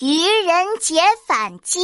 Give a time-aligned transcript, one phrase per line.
[0.00, 1.80] 愚人节反击。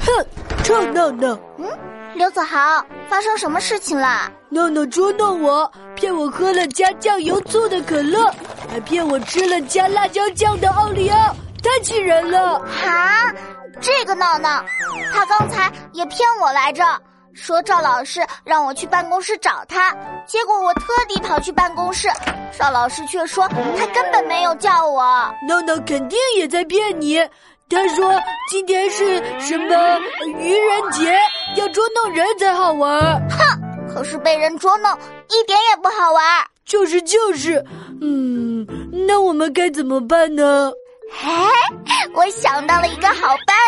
[0.00, 0.26] 哼，
[0.62, 1.36] 臭闹闹。
[1.58, 1.66] 嗯，
[2.14, 4.30] 刘子豪，发生什么事情了？
[4.50, 8.32] 闹闹捉弄我，骗我喝了加酱油醋的可乐，
[8.70, 12.60] 还骗我吃了加辣椒酱的奥利奥，太气人了！
[12.60, 13.34] 哈，
[13.80, 14.64] 这个闹闹，
[15.12, 16.84] 他刚才也骗我来着。
[17.36, 19.94] 说赵老师让我去办公室找他，
[20.26, 22.08] 结果我特地跑去办公室，
[22.58, 25.02] 赵老师却说他根本没有叫我。
[25.46, 27.16] 闹闹肯定也在骗你，
[27.68, 28.18] 他说
[28.50, 29.98] 今天是什么
[30.38, 31.14] 愚人节，
[31.56, 32.98] 要捉弄人才好玩。
[33.28, 33.38] 哼，
[33.94, 34.90] 可是被人捉弄
[35.28, 36.24] 一点也不好玩。
[36.64, 37.64] 就是就是，
[38.00, 38.66] 嗯，
[39.06, 40.72] 那我们该怎么办呢？
[41.22, 43.36] 哎，我想到了一个好办法。
[43.46, 43.65] 让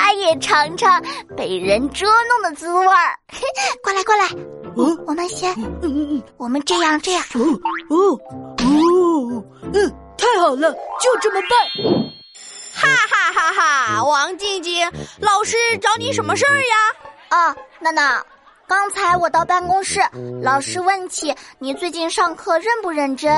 [0.00, 1.02] 他也尝尝
[1.36, 3.14] 被人捉弄的滋味儿。
[3.84, 4.26] 过来，过来，
[5.06, 7.22] 我们先，嗯我们这样，这样。
[7.34, 7.44] 哦
[7.90, 8.18] 哦
[8.64, 9.44] 哦，
[9.74, 11.50] 嗯，太好了，就这么办。
[12.72, 14.02] 哈哈哈哈！
[14.02, 16.76] 王静静，老师找你什么事儿呀？
[17.28, 18.24] 啊，娜娜，
[18.66, 20.00] 刚才我到办公室，
[20.42, 23.30] 老师问起你最近上课认不认真，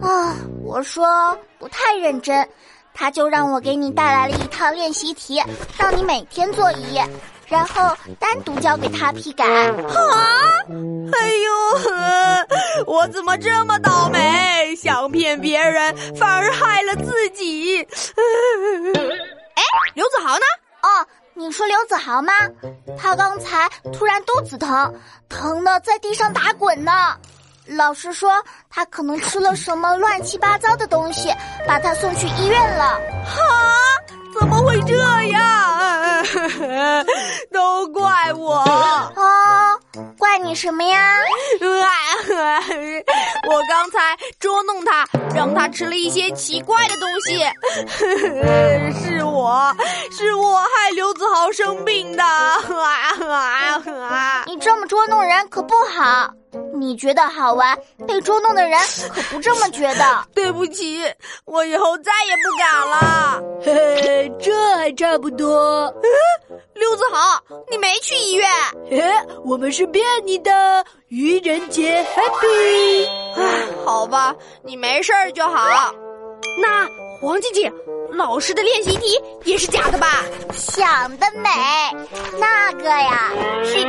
[0.00, 2.48] 啊，我说不太认真。
[2.94, 5.42] 他就让我给你带来了一套练习题，
[5.78, 7.04] 让你每天做一页，
[7.46, 9.44] 然后单独交给他批改。
[9.44, 9.72] 啊！
[11.12, 14.76] 哎呦， 我怎么这么倒霉？
[14.76, 17.80] 想骗别人，反而害了自己。
[19.54, 19.62] 哎，
[19.94, 20.44] 刘子豪呢？
[20.82, 22.32] 哦，你说刘子豪吗？
[22.98, 24.94] 他刚才突然肚子疼，
[25.28, 27.16] 疼的在地上打滚呢。
[27.66, 28.30] 老师说
[28.68, 31.32] 他可能吃了什么乱七八糟的东西，
[31.66, 33.00] 把他送去医院了。
[33.24, 33.40] 哈？
[34.38, 34.94] 怎么会这
[35.28, 36.24] 样？
[37.52, 38.54] 都怪我
[39.14, 39.76] 啊！
[40.18, 41.18] 怪你什么呀？
[43.48, 47.44] 我刚才捉弄他，让他吃了一些奇怪的东西。
[49.04, 49.76] 是我
[50.10, 52.24] 是我害刘子豪生病的。
[54.46, 56.30] 你这么捉弄人可不好。
[56.82, 57.78] 你觉得好玩，
[58.08, 58.76] 被捉弄的人
[59.14, 60.26] 可不这么觉得。
[60.34, 61.00] 对不起，
[61.44, 63.40] 我以后再也不敢了。
[63.64, 65.94] 嘿嘿，这还差不多。
[66.74, 68.50] 刘子豪，你没去医院？
[68.90, 70.84] 哎，我们是骗你的。
[71.06, 73.06] 愚人节 happy。
[73.36, 73.44] 唉，
[73.84, 75.94] 好吧，你没事儿就好。
[76.60, 76.88] 那
[77.20, 77.72] 黄静静，
[78.10, 80.24] 老师的练习题也是假的吧？
[80.56, 81.48] 想得美，
[82.40, 83.30] 那个呀
[83.62, 83.86] 是。